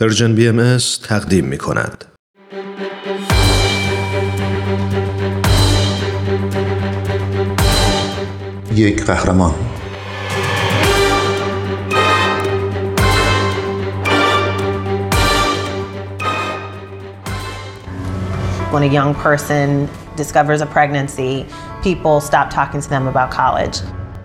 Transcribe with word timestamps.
Persian 0.00 0.34
BMS 0.34 0.76
تقدیم 1.02 1.44
می 1.44 1.58
کند. 1.58 2.04
یک 8.74 9.04
قهرمان 9.04 9.54
When 18.72 18.82
a 18.82 18.86
young 18.86 19.14
person 19.14 19.88
discovers 20.16 20.60
a 20.60 20.66
pregnancy, 20.66 21.46
people 21.84 22.20
stop 22.20 22.50
talking 22.50 22.80
to 22.80 22.88
them 22.88 23.06
about 23.06 23.30
college. 23.30 23.78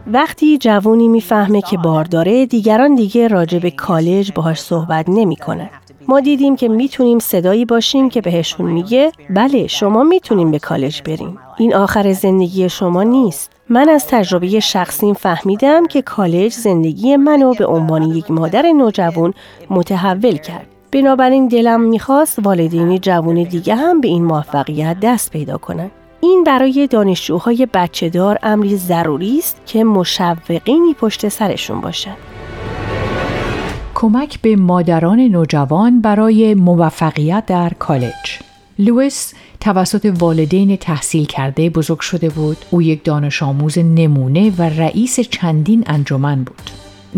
وقتی 0.07 0.57
جوونی 0.57 1.07
می‌فهمه 1.07 1.61
که 1.61 1.77
بارداره 1.77 2.45
دیگران 2.45 2.95
دیگه 2.95 3.27
راجع 3.27 3.59
به 3.59 3.71
کالج 3.71 4.31
باهاش 4.35 4.59
صحبت 4.59 5.05
نمی‌کنه. 5.09 5.69
ما 6.07 6.19
دیدیم 6.19 6.55
که 6.55 6.67
می‌تونیم 6.67 7.19
صدایی 7.19 7.65
باشیم 7.65 8.09
که 8.09 8.21
بهشون 8.21 8.71
میگه 8.71 9.11
بله 9.29 9.67
شما 9.67 10.03
می‌تونیم 10.03 10.51
به 10.51 10.59
کالج 10.59 11.01
بریم. 11.01 11.37
این 11.57 11.75
آخر 11.75 12.13
زندگی 12.13 12.69
شما 12.69 13.03
نیست. 13.03 13.51
من 13.69 13.89
از 13.89 14.07
تجربه 14.07 14.59
شخصیم 14.59 15.13
فهمیدم 15.13 15.87
که 15.87 16.01
کالج 16.01 16.51
زندگی 16.51 17.17
منو 17.17 17.53
به 17.53 17.65
عنوان 17.65 18.03
یک 18.03 18.31
مادر 18.31 18.71
نوجوان 18.71 19.33
متحول 19.69 20.37
کرد. 20.37 20.67
بنابراین 20.91 21.47
دلم 21.47 21.81
می‌خواست 21.81 22.39
والدین 22.43 22.99
جوون 22.99 23.43
دیگه 23.43 23.75
هم 23.75 24.01
به 24.01 24.07
این 24.07 24.25
موفقیت 24.25 24.97
دست 25.01 25.31
پیدا 25.31 25.57
کنند. 25.57 25.91
این 26.21 26.43
برای 26.43 26.87
دانشجوهای 26.87 27.67
بچه 27.73 28.09
دار 28.09 28.39
امری 28.43 28.77
ضروری 28.77 29.37
است 29.37 29.61
که 29.65 29.83
مشوقینی 29.83 30.93
پشت 30.93 31.27
سرشون 31.27 31.81
باشن. 31.81 32.15
کمک 33.95 34.41
به 34.41 34.55
مادران 34.55 35.19
نوجوان 35.19 36.01
برای 36.01 36.53
موفقیت 36.53 37.45
در 37.45 37.71
کالج. 37.79 38.39
لوئیس 38.79 39.33
توسط 39.59 40.13
والدین 40.19 40.77
تحصیل 40.77 41.25
کرده 41.25 41.69
بزرگ 41.69 41.99
شده 41.99 42.29
بود. 42.29 42.57
او 42.71 42.81
یک 42.81 43.03
دانش 43.03 43.43
آموز 43.43 43.77
نمونه 43.77 44.53
و 44.57 44.61
رئیس 44.61 45.19
چندین 45.19 45.83
انجمن 45.87 46.43
بود. 46.43 46.69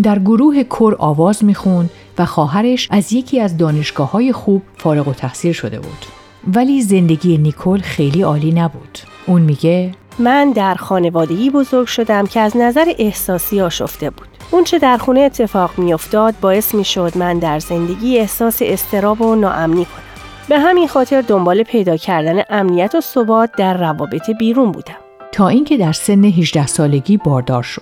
در 0.03 0.19
گروه 0.19 0.63
کور 0.63 0.95
آواز 0.99 1.43
می‌خوند 1.43 1.89
و 2.17 2.25
خواهرش 2.25 2.87
از 2.91 3.13
یکی 3.13 3.39
از 3.39 3.57
دانشگاه 3.57 4.11
های 4.11 4.33
خوب 4.33 4.61
فارغ 4.77 5.07
و 5.07 5.13
تحصیل 5.13 5.51
شده 5.51 5.79
بود. 5.79 6.20
ولی 6.47 6.81
زندگی 6.81 7.37
نیکول 7.37 7.79
خیلی 7.79 8.21
عالی 8.21 8.51
نبود. 8.51 8.99
اون 9.25 9.41
میگه 9.41 9.91
من 10.19 10.51
در 10.51 10.75
خانوادگی 10.75 11.49
بزرگ 11.49 11.87
شدم 11.87 12.25
که 12.25 12.39
از 12.39 12.57
نظر 12.57 12.93
احساسی 12.97 13.61
آشفته 13.61 14.09
بود. 14.09 14.27
اون 14.51 14.63
چه 14.63 14.79
در 14.79 14.97
خونه 14.97 15.19
اتفاق 15.19 15.71
میافتاد 15.77 16.35
باعث 16.41 16.75
می‌شد 16.75 17.17
من 17.17 17.39
در 17.39 17.59
زندگی 17.59 18.19
احساس 18.19 18.59
استراب 18.61 19.21
و 19.21 19.35
ناامنی 19.35 19.85
کنم. 19.85 20.03
به 20.49 20.59
همین 20.59 20.87
خاطر 20.87 21.21
دنبال 21.21 21.63
پیدا 21.63 21.97
کردن 21.97 22.43
امنیت 22.49 22.95
و 22.95 23.01
ثبات 23.01 23.51
در 23.57 23.77
روابط 23.77 24.29
بیرون 24.29 24.71
بودم. 24.71 24.95
تا 25.31 25.47
اینکه 25.47 25.77
در 25.77 25.91
سن 25.91 26.25
18 26.25 26.67
سالگی 26.67 27.17
باردار 27.17 27.63
شد. 27.63 27.81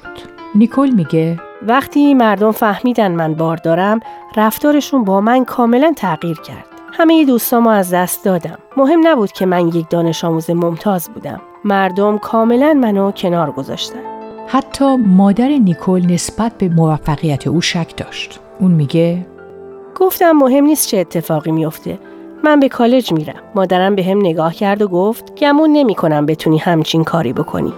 نیکول 0.55 0.89
میگه 0.89 1.39
وقتی 1.61 2.13
مردم 2.13 2.52
فهمیدن 2.52 3.11
من 3.11 3.33
باردارم 3.33 3.99
رفتارشون 4.35 5.03
با 5.03 5.21
من 5.21 5.45
کاملا 5.45 5.93
تغییر 5.97 6.37
کرد. 6.37 6.78
همه 7.00 7.25
دوستامو 7.25 7.69
از 7.69 7.94
دست 7.94 8.25
دادم. 8.25 8.58
مهم 8.78 9.08
نبود 9.08 9.31
که 9.31 9.45
من 9.45 9.67
یک 9.67 9.89
دانش 9.89 10.23
آموز 10.23 10.50
ممتاز 10.50 11.09
بودم. 11.09 11.42
مردم 11.66 12.17
کاملا 12.17 12.73
منو 12.73 13.11
کنار 13.11 13.52
گذاشتن. 13.52 14.00
حتی 14.47 14.95
مادر 14.95 15.47
نیکول 15.47 16.05
نسبت 16.05 16.58
به 16.58 16.70
موفقیت 16.70 17.47
او 17.47 17.61
شک 17.61 17.97
داشت. 17.97 18.39
اون 18.59 18.72
میگه 18.72 19.25
گفتم 19.95 20.31
مهم 20.31 20.64
نیست 20.64 20.88
چه 20.88 20.97
اتفاقی 20.97 21.52
میفته. 21.52 22.00
من 22.44 22.59
به 22.59 22.70
کالج 22.70 23.14
میرم. 23.14 23.39
مادرم 23.55 23.95
به 23.95 24.03
هم 24.03 24.17
نگاه 24.17 24.53
کرد 24.53 24.81
و 24.81 24.88
گفت 24.88 25.36
گمون 25.36 25.70
نمی 25.73 25.95
کنم 25.95 26.25
بتونی 26.25 26.58
همچین 26.58 27.03
کاری 27.03 27.33
بکنی. 27.33 27.73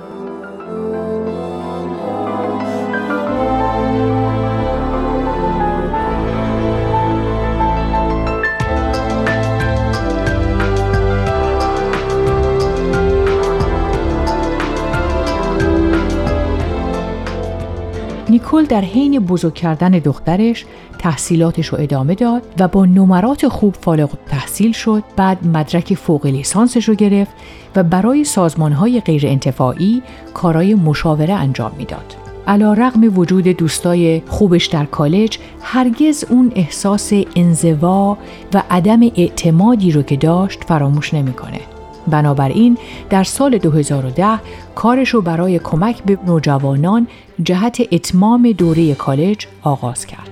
در 18.72 18.82
حین 18.82 19.20
بزرگ 19.20 19.54
کردن 19.54 19.90
دخترش 19.90 20.66
تحصیلاتش 21.00 21.68
رو 21.68 21.78
ادامه 21.82 22.16
داد 22.16 22.42
و 22.60 22.68
با 22.68 22.86
نمرات 22.86 23.48
خوب 23.48 23.76
فارغ 23.82 24.10
تحصیل 24.30 24.72
شد 24.72 25.04
بعد 25.16 25.48
مدرک 25.48 25.94
فوق 25.94 26.26
لیسانسش 26.26 26.90
رو 26.90 26.96
گرفت 26.96 27.32
و 27.76 27.84
برای 27.84 28.24
سازمانهای 28.24 29.02
غیر 29.02 29.28
انتفاعی 29.28 30.02
کارای 30.34 30.76
مشاوره 30.76 31.34
انجام 31.34 31.72
می‌داد. 31.78 32.16
علا 32.48 32.74
رغم 32.74 33.18
وجود 33.20 33.48
دوستای 33.48 34.22
خوبش 34.28 34.66
در 34.66 34.86
کالج 34.86 35.38
هرگز 35.62 36.26
اون 36.30 36.52
احساس 36.56 37.14
انزوا 37.36 38.18
و 38.54 38.64
عدم 38.70 39.02
اعتمادی 39.02 39.92
رو 39.92 40.02
که 40.02 40.16
داشت 40.16 40.64
فراموش 40.64 41.14
نمی‌کنه. 41.14 41.60
بنابراین 42.08 42.78
در 43.10 43.24
سال 43.24 43.58
2010 43.58 44.40
کارش 44.76 45.10
رو 45.10 45.22
برای 45.22 45.60
کمک 45.60 46.04
به 46.04 46.18
نوجوانان 46.28 47.08
جهت 47.44 47.82
اتمام 47.92 48.52
دوره 48.52 48.96
کالج 48.96 49.48
آغاز 49.64 50.06
کرد. 50.06 50.30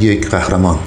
یک 0.00 0.28
قهرمان 0.30 0.78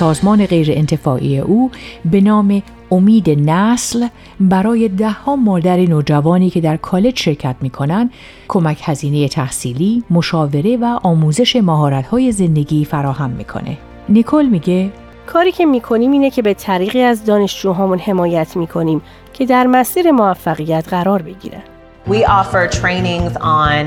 سازمان 0.00 0.46
غیر 0.46 0.68
انتفاعی 0.70 1.38
او 1.38 1.70
به 2.04 2.20
نام 2.20 2.62
امید 2.90 3.30
نسل 3.50 4.06
برای 4.40 4.88
دهها 4.88 5.36
مادر 5.36 5.76
نوجوانی 5.76 6.50
که 6.50 6.60
در 6.60 6.76
کالج 6.76 7.18
شرکت 7.18 7.56
می 7.60 7.70
کنند 7.70 8.10
کمک 8.48 8.80
هزینه 8.84 9.28
تحصیلی، 9.28 10.04
مشاوره 10.10 10.76
و 10.76 10.98
آموزش 11.02 11.56
مهارت‌های 11.56 12.32
زندگی 12.32 12.84
فراهم 12.84 13.30
می‌کنه. 13.30 13.78
نیکل 14.08 14.46
میگه 14.46 14.90
کاری 15.26 15.52
که 15.52 15.66
می‌کنیم 15.66 16.10
اینه 16.10 16.30
که 16.30 16.42
به 16.42 16.54
طریقی 16.54 17.02
از 17.02 17.24
دانشجوهامون 17.24 17.98
حمایت 17.98 18.56
می‌کنیم 18.56 19.02
که 19.32 19.46
در 19.46 19.66
مسیر 19.66 20.10
موفقیت 20.10 20.88
قرار 20.88 21.22
بگیرن. 21.22 21.62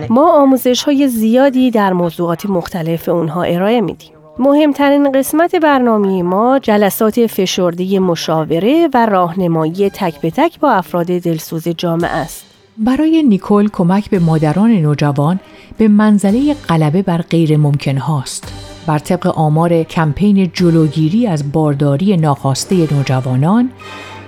ما 0.10 0.42
آموزش 0.42 0.84
های 0.84 1.08
زیادی 1.08 1.72
در 1.72 1.94
موضوعات 1.94 2.46
مختلف 2.46 3.10
اونها 3.10 3.44
ارائه 3.44 3.82
میدیم. 3.82 4.10
مهمترین 4.40 5.12
قسمت 5.12 5.56
برنامه 5.56 6.24
ما 6.24 6.60
جلسات 6.60 7.28
فشرده 7.28 8.00
مشاوره 8.00 8.90
و 8.94 9.06
راهنمایی 9.06 9.90
تک 9.90 10.22
به 10.22 10.32
تک 10.32 10.60
با 10.60 10.72
افراد 10.72 11.06
دلسوز 11.06 11.68
جامعه 11.68 12.12
است. 12.12 12.46
برای 12.78 13.24
نیکل 13.24 13.68
کمک 13.68 14.10
به 14.10 14.20
مادران 14.20 14.72
نوجوان 14.72 15.40
به 15.78 15.88
منزله 15.88 16.54
غلبه 16.54 17.02
بر 17.02 17.22
غیر 17.22 17.58
ممکن 17.58 17.98
هاست. 17.98 18.54
بر 18.88 19.00
طبق 19.00 19.28
آمار 19.28 19.84
کمپین 19.84 20.52
جلوگیری 20.54 21.28
از 21.28 21.52
بارداری 21.52 22.18
ناخواسته 22.18 22.94
نوجوانان 22.94 23.70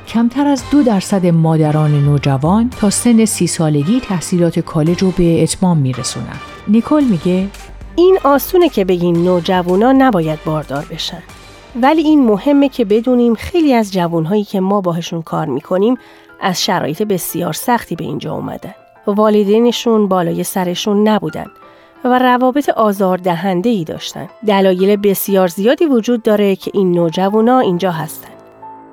کمتر 0.07 0.47
از 0.47 0.63
دو 0.71 0.83
درصد 0.83 1.25
مادران 1.25 1.91
نوجوان 1.91 2.69
تا 2.69 2.89
سن 2.89 3.25
سی 3.25 3.47
سالگی 3.47 3.99
تحصیلات 3.99 4.59
کالج 4.59 5.03
رو 5.03 5.11
به 5.11 5.43
اتمام 5.43 5.77
میرسونن. 5.77 6.37
نیکل 6.67 7.03
میگه 7.03 7.47
این 7.95 8.17
آسونه 8.23 8.69
که 8.69 8.85
بگیم 8.85 9.23
نوجوانا 9.23 9.91
نباید 9.91 10.39
باردار 10.45 10.85
بشن. 10.91 11.23
ولی 11.81 12.01
این 12.01 12.25
مهمه 12.25 12.69
که 12.69 12.85
بدونیم 12.85 13.33
خیلی 13.33 13.73
از 13.73 13.93
جوانهایی 13.93 14.43
که 14.43 14.59
ما 14.59 14.81
باهشون 14.81 15.21
کار 15.21 15.45
می‌کنیم 15.45 15.97
از 16.41 16.63
شرایط 16.63 17.01
بسیار 17.01 17.53
سختی 17.53 17.95
به 17.95 18.03
اینجا 18.03 18.33
اومدن. 18.33 18.75
والدینشون 19.07 20.07
بالای 20.07 20.43
سرشون 20.43 21.07
نبودن 21.07 21.45
و 22.03 22.19
روابط 22.19 22.69
آزاردهنده 22.69 23.69
ای 23.69 23.83
داشتن. 23.83 24.29
دلایل 24.47 24.95
بسیار 24.95 25.47
زیادی 25.47 25.85
وجود 25.85 26.23
داره 26.23 26.55
که 26.55 26.71
این 26.73 26.91
نوجوانا 26.91 27.59
اینجا 27.59 27.91
هستن. 27.91 28.29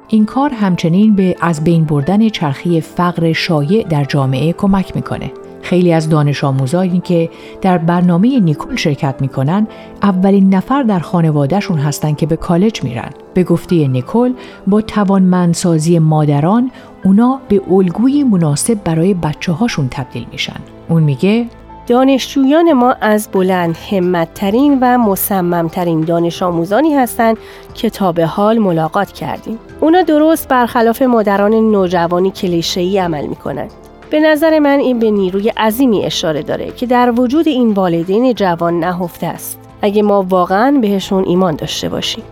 این 0.09 0.25
کار 0.25 0.51
همچنین 0.51 1.17
به 1.17 1.37
از 1.41 1.65
بین 1.65 1.85
بردن 1.85 2.29
چرخی 2.29 2.81
فقر 2.81 3.33
شایع 3.33 3.89
در 3.89 4.05
جامعه 4.05 4.53
کمک 4.53 4.97
می‌کنه. 4.97 5.33
خیلی 5.63 5.93
از 5.93 6.09
دانش 6.09 6.45
آموزایی 6.45 7.01
که 7.01 7.31
در 7.61 7.79
برنامه 7.79 8.41
نیکول 8.41 8.77
شرکت 8.77 9.15
می‌کنن 9.21 9.67
اولین 10.03 10.55
نفر 10.55 10.83
در 10.83 10.99
خانوادهشون 10.99 11.79
هستن 11.79 12.15
که 12.15 12.27
به 12.27 12.37
کالج 12.37 12.85
میرن. 12.85 13.11
به 13.35 13.45
گفته 13.45 13.89
نیکول 13.89 14.35
با 14.67 14.81
توانمندسازی 14.81 15.99
مادران 15.99 16.71
اونا 17.05 17.41
به 17.49 17.61
الگوی 17.71 18.25
مناسب 18.25 18.79
برای 18.85 19.15
بچه 19.15 19.53
هاشون 19.53 19.89
تبدیل 19.91 20.27
میشن. 20.33 20.61
اون 20.89 21.03
میگه 21.03 21.47
دانشجویان 21.87 22.73
ما 22.73 22.93
از 23.01 23.29
بلند 23.33 23.77
همتترین 23.91 24.79
و 24.81 24.99
مصممترین 24.99 26.01
دانش 26.01 26.43
آموزانی 26.43 26.95
هستند 26.95 27.37
که 27.75 27.91
تا 27.91 28.13
به 28.13 28.27
حال 28.27 28.59
ملاقات 28.59 29.13
کردیم. 29.13 29.59
اونا 29.81 30.03
درست 30.03 30.49
برخلاف 30.49 31.03
مادران 31.03 31.55
نوجوانی 31.55 32.31
کلیشه‌ای 32.31 32.99
عمل 32.99 33.27
می‌کنند. 33.27 33.71
به 34.13 34.21
نظر 34.21 34.59
من 34.59 34.79
این 34.79 34.99
به 34.99 35.11
نیروی 35.11 35.49
عظیمی 35.49 36.05
اشاره 36.05 36.43
داره 36.43 36.71
که 36.71 36.87
در 36.87 37.13
وجود 37.17 37.49
این 37.49 37.73
والدین 37.73 38.35
جوان 38.35 38.81
نهفته 38.81 39.27
است. 39.27 39.59
اگه 39.83 40.03
ما 40.03 40.27
واقعا 40.29 40.79
بهشون 40.83 41.25
ایمان 41.25 41.57
داشته 41.57 41.89
باشیم. 41.89 42.25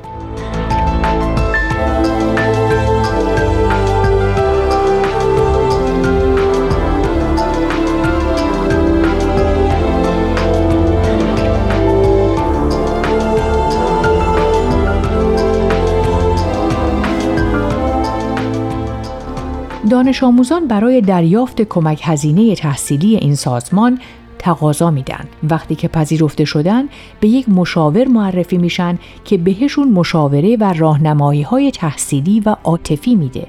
دانش 20.00 20.22
آموزان 20.22 20.66
برای 20.66 21.00
دریافت 21.00 21.62
کمک 21.62 22.00
هزینه 22.04 22.54
تحصیلی 22.54 23.16
این 23.16 23.34
سازمان 23.34 23.98
تقاضا 24.38 24.90
میدن. 24.90 25.24
وقتی 25.50 25.74
که 25.74 25.88
پذیرفته 25.88 26.44
شدن 26.44 26.88
به 27.20 27.28
یک 27.28 27.48
مشاور 27.48 28.08
معرفی 28.08 28.58
میشن 28.58 28.98
که 29.24 29.38
بهشون 29.38 29.88
مشاوره 29.88 30.56
و 30.56 30.72
راهنمایی 30.72 31.42
های 31.42 31.70
تحصیلی 31.70 32.40
و 32.40 32.56
عاطفی 32.64 33.14
میده 33.14 33.46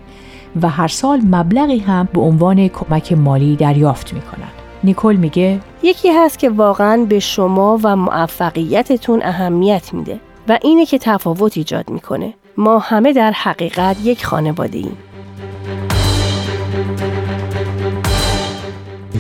و 0.62 0.70
هر 0.70 0.88
سال 0.88 1.22
مبلغی 1.22 1.80
هم 1.80 2.08
به 2.14 2.22
عنوان 2.22 2.68
کمک 2.68 3.14
مالی 3.14 3.56
دریافت 3.56 4.14
می‌کنن. 4.14 4.52
نیکل 4.84 5.16
میگه 5.16 5.60
یکی 5.84 6.10
هست 6.10 6.40
که 6.40 6.50
واقعا 6.50 7.06
به 7.10 7.20
شما 7.20 7.80
و 7.84 7.96
موفقیتتون 7.96 9.22
اهمیت 9.24 9.94
میده 9.94 10.20
و 10.48 10.60
اینه 10.62 10.86
که 10.86 10.98
تفاوت 10.98 11.58
ایجاد 11.58 11.90
می‌کنه. 11.90 12.34
ما 12.58 12.80
همه 12.80 13.14
در 13.14 13.32
حقیقت 13.32 13.98
یک 14.06 14.26
خانواده 14.26 14.78
ایم. 14.78 14.98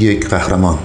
یک 0.01 0.27
قهرمان 0.27 0.79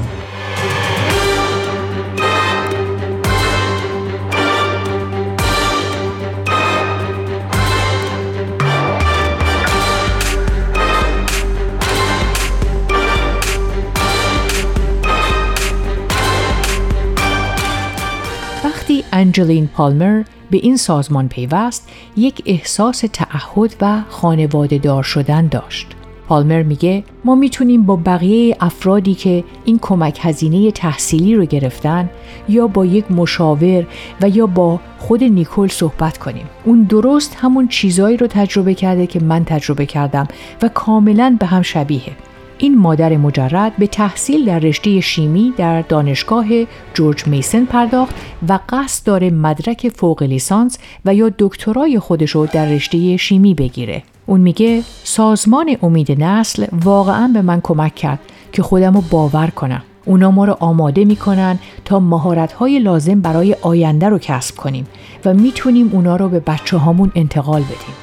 وقتی 18.64 19.04
انجلین 19.12 19.66
پالمر 19.66 20.22
به 20.50 20.56
این 20.56 20.76
سازمان 20.76 21.28
پیوست 21.28 21.88
یک 22.16 22.42
احساس 22.46 23.04
تعهد 23.12 23.76
و 23.80 24.02
خانواده 24.08 24.78
دار 24.78 25.02
شدن 25.02 25.46
داشت. 25.46 25.86
پالمر 26.28 26.62
میگه 26.62 27.04
ما 27.24 27.34
می‌تونیم 27.34 27.82
با 27.82 27.96
بقیه 27.96 28.56
افرادی 28.60 29.14
که 29.14 29.44
این 29.64 29.78
کمک 29.82 30.18
هزینه 30.22 30.70
تحصیلی 30.70 31.34
رو 31.34 31.44
گرفتن 31.44 32.10
یا 32.48 32.66
با 32.66 32.86
یک 32.86 33.10
مشاور 33.10 33.86
و 34.22 34.28
یا 34.28 34.46
با 34.46 34.80
خود 34.98 35.24
نیکل 35.24 35.68
صحبت 35.68 36.18
کنیم 36.18 36.46
اون 36.64 36.82
درست 36.82 37.36
همون 37.40 37.68
چیزایی 37.68 38.16
رو 38.16 38.26
تجربه 38.26 38.74
کرده 38.74 39.06
که 39.06 39.20
من 39.20 39.44
تجربه 39.44 39.86
کردم 39.86 40.28
و 40.62 40.68
کاملا 40.68 41.36
به 41.40 41.46
هم 41.46 41.62
شبیه 41.62 42.02
این 42.58 42.78
مادر 42.78 43.16
مجرد 43.16 43.76
به 43.76 43.86
تحصیل 43.86 44.44
در 44.44 44.58
رشته 44.58 45.00
شیمی 45.00 45.52
در 45.56 45.82
دانشگاه 45.82 46.46
جورج 46.94 47.26
میسن 47.26 47.64
پرداخت 47.64 48.14
و 48.48 48.58
قصد 48.68 49.06
داره 49.06 49.30
مدرک 49.30 49.88
فوق 49.88 50.22
لیسانس 50.22 50.78
و 51.04 51.14
یا 51.14 51.32
دکترای 51.38 51.98
خودش 51.98 52.30
رو 52.30 52.46
در 52.46 52.66
رشته 52.66 53.16
شیمی 53.16 53.54
بگیره. 53.54 54.02
اون 54.28 54.40
میگه 54.40 54.82
سازمان 55.04 55.76
امید 55.82 56.22
نسل 56.22 56.66
واقعا 56.84 57.30
به 57.34 57.42
من 57.42 57.60
کمک 57.62 57.94
کرد 57.94 58.18
که 58.52 58.62
خودم 58.62 58.94
رو 58.94 59.00
باور 59.10 59.46
کنم. 59.46 59.82
اونا 60.04 60.30
ما 60.30 60.44
رو 60.44 60.56
آماده 60.60 61.04
می‌کنن 61.04 61.58
تا 61.84 62.00
مهارت 62.00 62.52
های 62.52 62.78
لازم 62.78 63.20
برای 63.20 63.56
آینده 63.62 64.08
رو 64.08 64.18
کسب 64.18 64.56
کنیم 64.56 64.86
و 65.24 65.34
می‌تونیم 65.34 65.90
اونا 65.92 66.16
رو 66.16 66.28
به 66.28 66.40
بچه 66.40 66.76
هامون 66.76 67.12
انتقال 67.14 67.62
بدیم. 67.62 67.96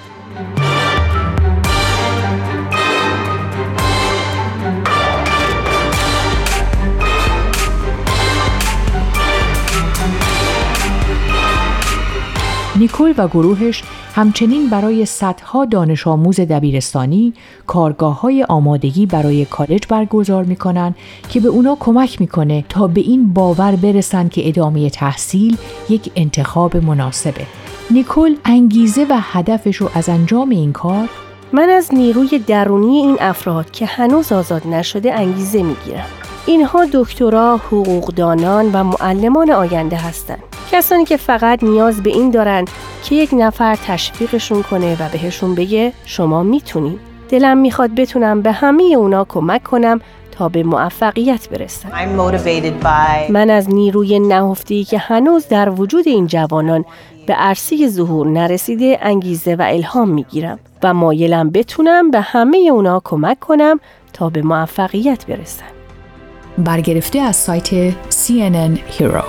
نیکول 12.76 13.14
و 13.18 13.28
گروهش 13.28 13.84
همچنین 14.15 14.69
برای 14.69 15.06
صدها 15.06 15.65
دانش 15.65 16.07
آموز 16.07 16.39
دبیرستانی 16.39 17.33
کارگاه 17.68 18.21
های 18.21 18.44
آمادگی 18.44 19.06
برای 19.06 19.45
کالج 19.45 19.81
برگزار 19.89 20.44
می‌کنن 20.44 20.95
که 21.30 21.39
به 21.39 21.48
اونا 21.48 21.77
کمک 21.80 22.21
می‌کنه 22.21 22.65
تا 22.69 22.88
به 22.88 23.01
این 23.01 23.33
باور 23.33 23.75
برسن 23.75 24.27
که 24.27 24.48
ادامه 24.48 24.89
تحصیل 24.89 25.57
یک 25.89 26.12
انتخاب 26.15 26.77
مناسبه. 26.77 27.45
نیکول 27.92 28.36
انگیزه 28.45 29.06
و 29.10 29.18
هدفش 29.19 29.75
رو 29.75 29.89
از 29.94 30.10
انجام 30.10 30.50
این 30.50 30.74
کار 30.74 31.09
من 31.54 31.69
از 31.69 31.94
نیروی 31.94 32.39
درونی 32.48 32.98
این 32.98 33.18
افراد 33.19 33.71
که 33.71 33.86
هنوز 33.86 34.31
آزاد 34.31 34.68
نشده 34.68 35.13
انگیزه 35.13 35.63
می‌گیرم. 35.63 36.06
اینها 36.45 36.86
دکترا، 36.94 37.57
حقوقدانان 37.57 38.72
و 38.74 38.84
معلمان 38.84 39.51
آینده 39.51 39.95
هستند. 39.95 40.44
کسانی 40.72 41.06
که 41.06 41.18
فقط 41.18 41.63
نیاز 41.63 42.04
به 42.04 42.10
این 42.10 42.31
دارن 42.31 42.66
که 43.04 43.16
یک 43.16 43.30
نفر 43.34 43.75
تشویقشون 43.75 44.63
کنه 44.63 44.94
و 44.94 45.10
بهشون 45.10 45.56
بگه 45.56 45.94
شما 46.06 46.44
می‌تونید. 46.44 47.00
دلم 47.30 47.57
می‌خواد 47.57 47.95
بتونم 47.95 48.42
به 48.42 48.51
همه 48.51 48.84
اونا 48.84 49.25
کمک 49.30 49.63
کنم 49.63 50.01
تا 50.31 50.50
به 50.50 50.63
موفقیت 50.63 51.50
برسن. 51.50 51.90
من 53.30 53.50
از 53.50 53.69
نیروی 53.69 54.19
نهفتی 54.19 54.84
که 54.84 54.98
هنوز 54.98 55.48
در 55.48 55.69
وجود 55.69 56.07
این 56.07 56.28
جوانان 56.28 56.86
به 57.28 57.34
عرصه 57.34 57.88
ظهور 57.88 58.28
نرسیده 58.28 59.00
انگیزه 59.01 59.56
و 59.56 59.62
الهام 59.62 60.10
می‌گیرم 60.10 60.60
و 60.84 60.94
مایلم 60.94 61.50
بتونم 61.50 62.12
به 62.12 62.22
همه 62.22 62.57
اونا 62.72 63.01
کمک 63.06 63.40
کنم 63.40 63.80
تا 64.13 64.30
به 64.30 64.42
موفقیت 64.42 65.25
برسن. 65.25 65.73
برگرفته 66.58 67.20
از 67.20 67.36
سایت 67.36 67.92
CNN 67.92 68.78
Hero. 69.00 69.24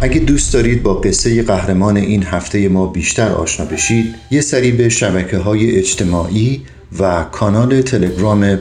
اگه 0.00 0.20
دوست 0.20 0.52
دارید 0.54 0.82
با 0.82 0.94
قصه 0.94 1.42
قهرمان 1.42 1.96
این 1.96 2.22
هفته 2.22 2.68
ما 2.68 2.86
بیشتر 2.86 3.28
آشنا 3.28 3.66
بشید 3.66 4.14
یه 4.30 4.40
سری 4.40 4.72
به 4.72 4.88
شبکه 4.88 5.38
های 5.38 5.78
اجتماعی 5.78 6.62
و 6.98 7.24
کانال 7.32 7.82
تلگرام 7.82 8.56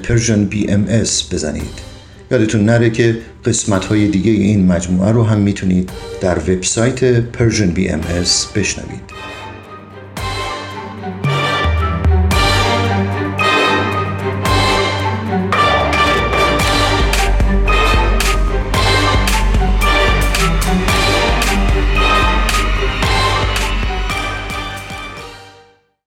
BMS 0.70 1.34
بزنید. 1.34 1.96
یادتون 2.32 2.66
نره 2.66 2.90
که 2.90 3.18
قسمت 3.46 3.86
های 3.86 4.08
دیگه 4.08 4.32
این 4.32 4.66
مجموعه 4.68 5.12
رو 5.12 5.24
هم 5.24 5.38
می‌تونید 5.38 5.90
در 6.22 6.38
وبسایت 6.38 7.04
BMS 7.90 8.46
بشنوید. 8.56 9.35